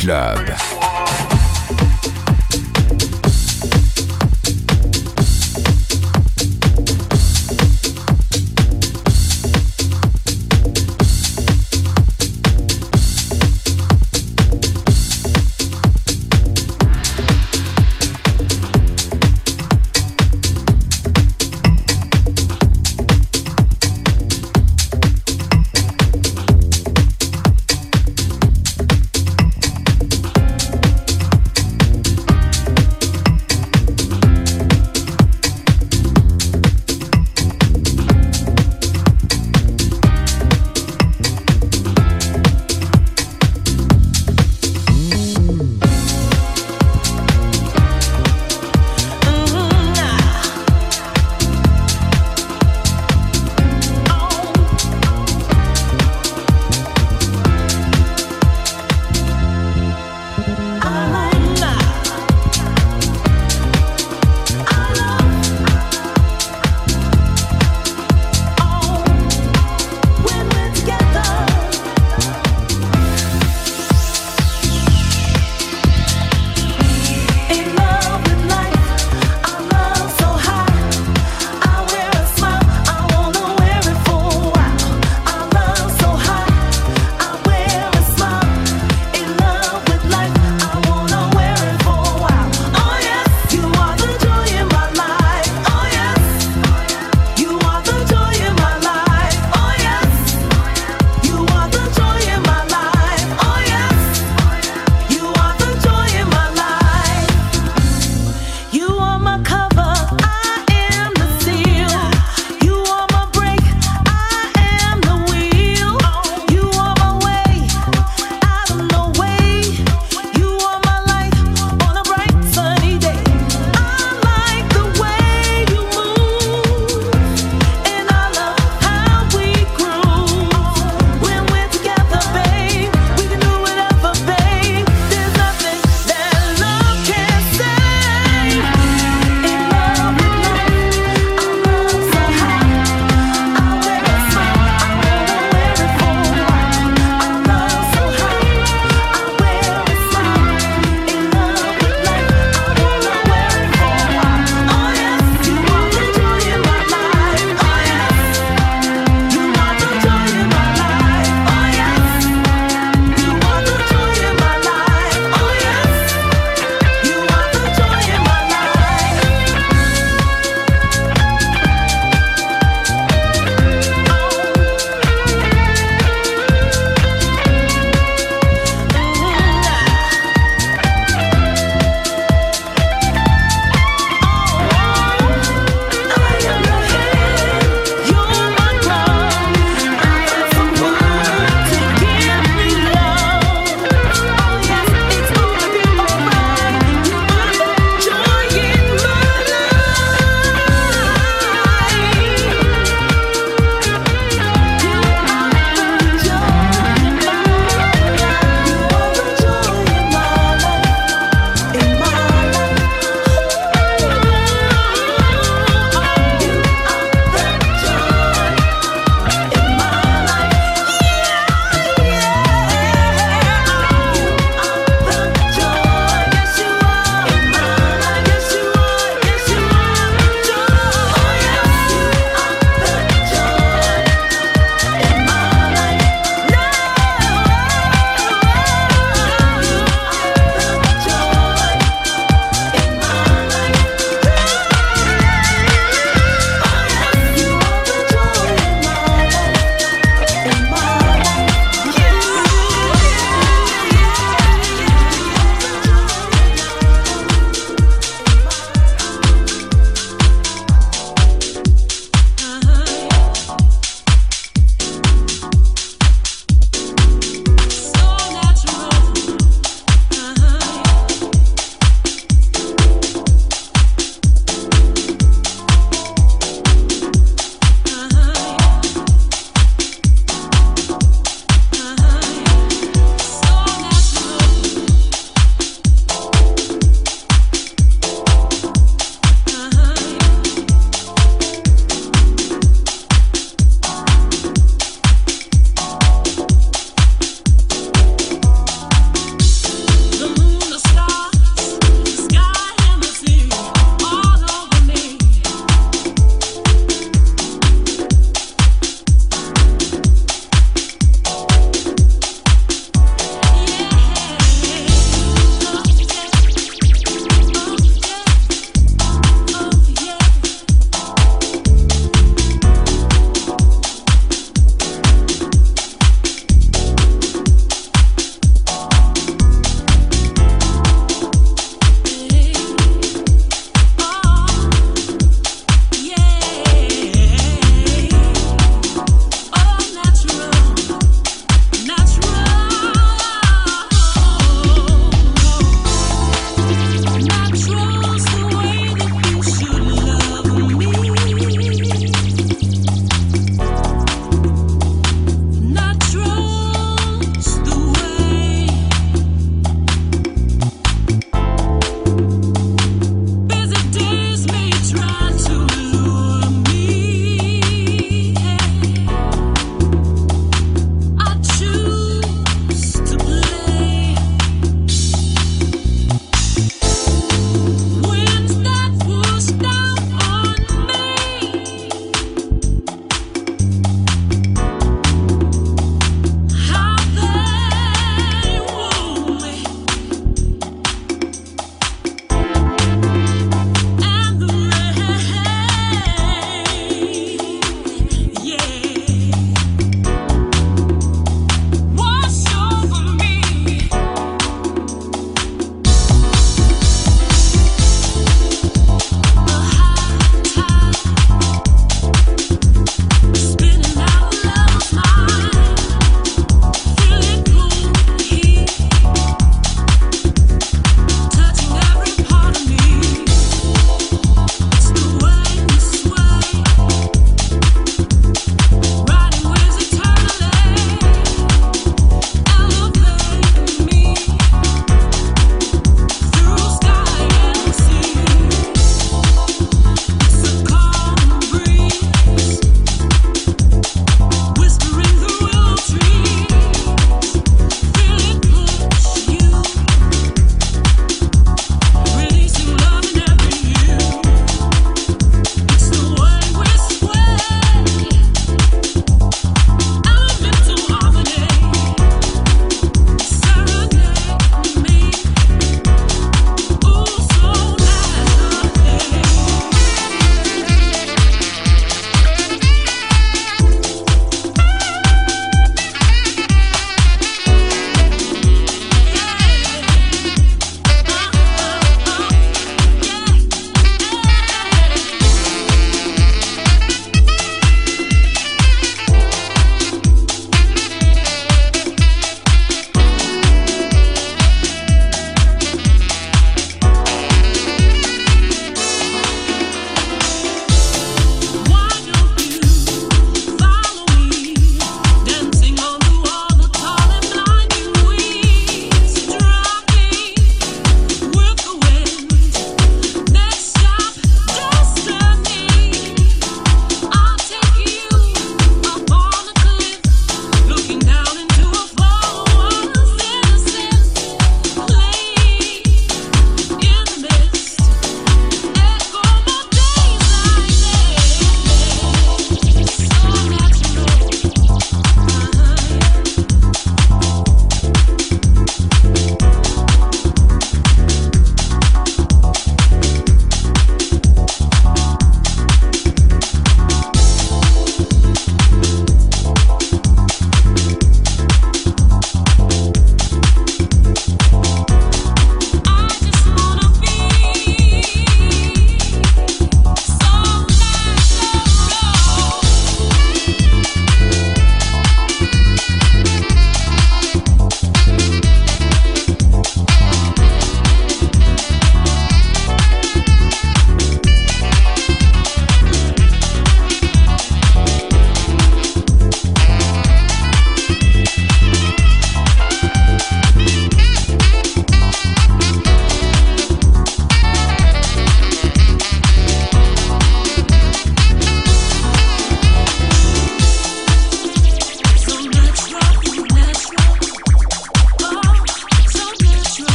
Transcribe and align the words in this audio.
Club. 0.00 0.39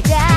you 0.00 0.08
down. 0.08 0.29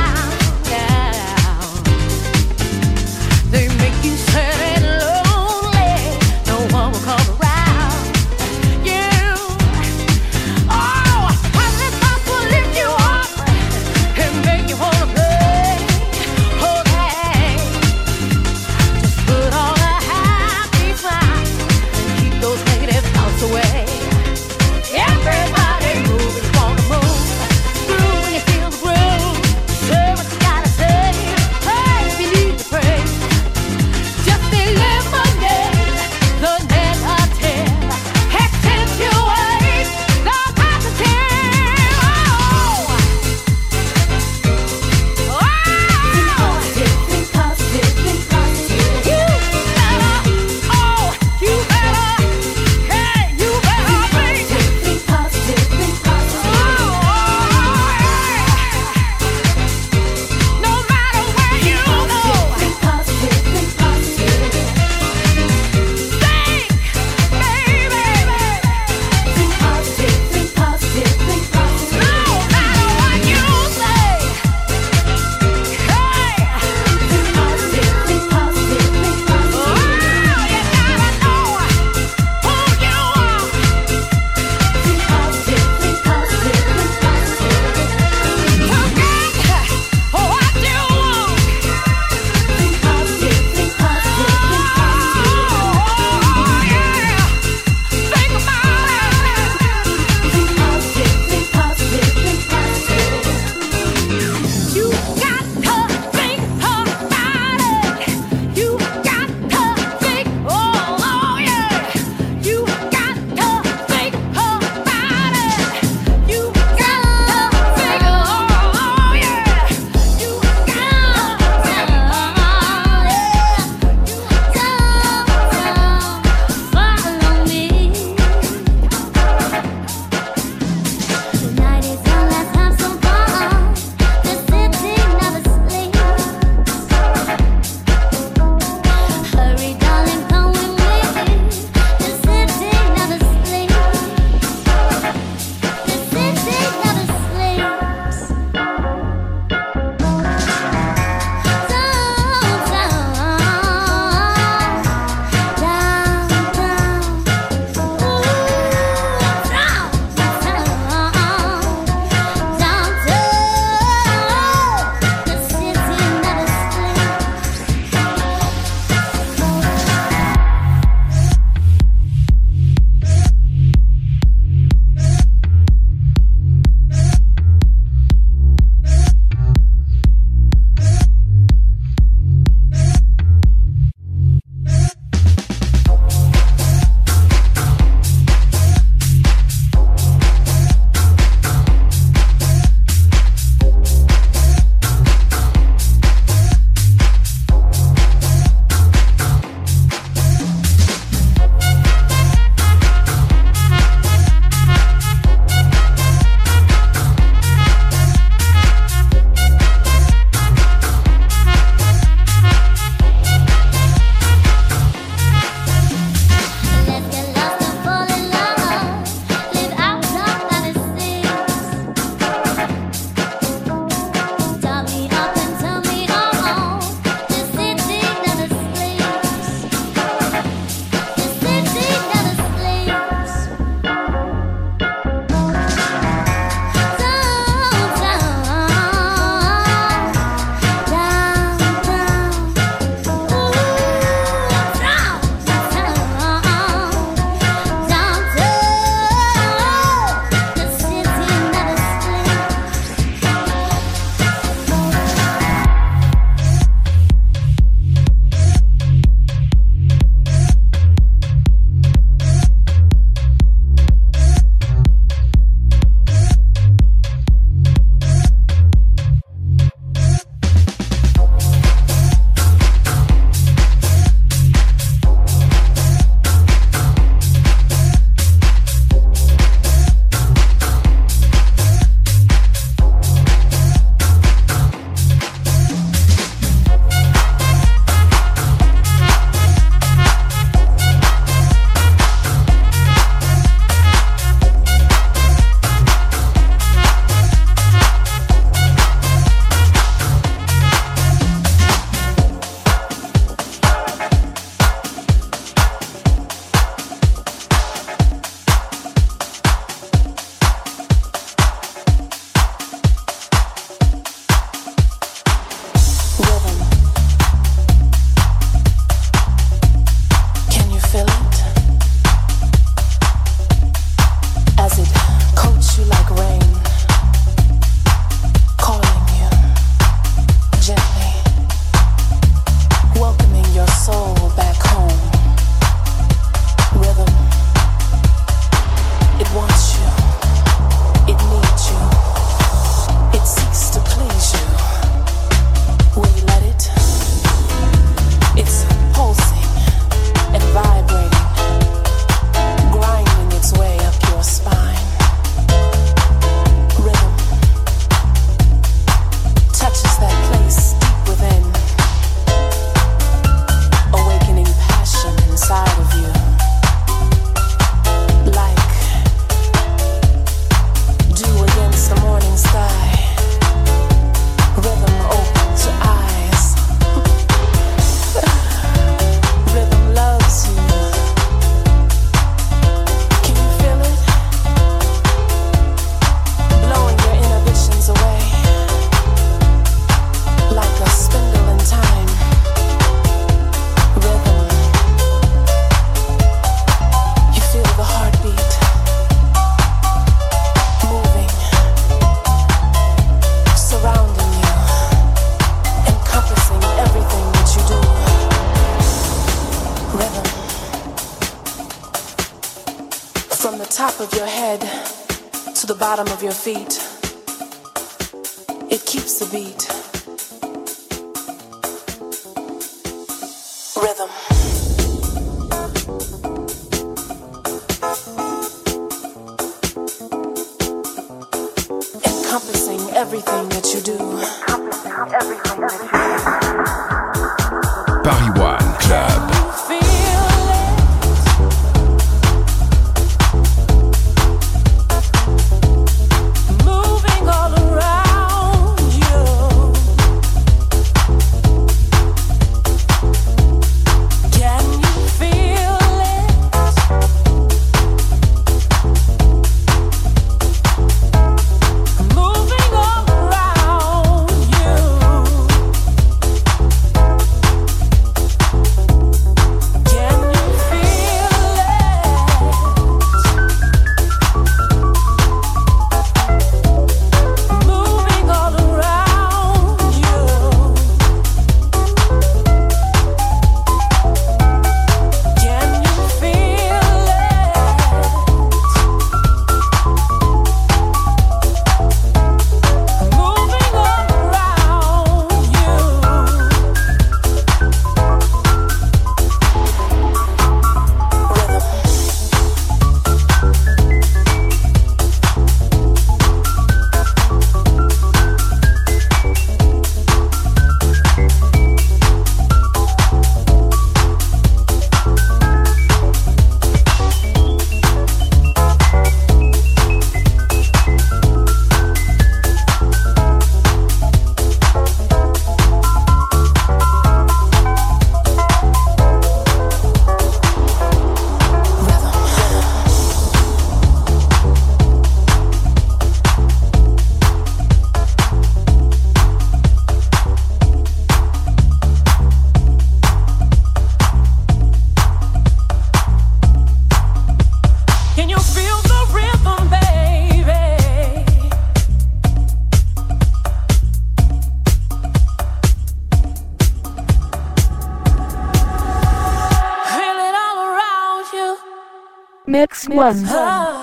ones. 562.94 563.83